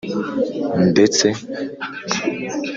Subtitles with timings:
[0.95, 1.27] ndetse